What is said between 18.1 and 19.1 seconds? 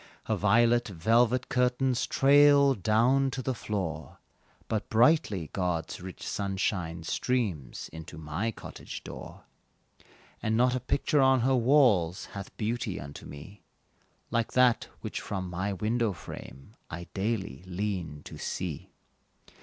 to see.